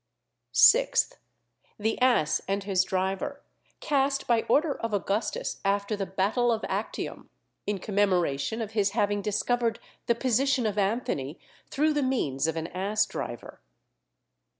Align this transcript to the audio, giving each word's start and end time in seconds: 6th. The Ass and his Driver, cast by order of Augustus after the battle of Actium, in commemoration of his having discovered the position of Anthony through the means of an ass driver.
6th. 0.55 1.17
The 1.77 2.01
Ass 2.01 2.41
and 2.47 2.63
his 2.63 2.83
Driver, 2.83 3.43
cast 3.81 4.25
by 4.25 4.41
order 4.49 4.73
of 4.73 4.95
Augustus 4.95 5.59
after 5.63 5.95
the 5.95 6.07
battle 6.07 6.51
of 6.51 6.65
Actium, 6.67 7.29
in 7.67 7.77
commemoration 7.77 8.63
of 8.63 8.71
his 8.71 8.93
having 8.97 9.21
discovered 9.21 9.77
the 10.07 10.15
position 10.15 10.65
of 10.65 10.79
Anthony 10.79 11.39
through 11.69 11.93
the 11.93 12.01
means 12.01 12.47
of 12.47 12.55
an 12.55 12.65
ass 12.69 13.05
driver. 13.05 13.61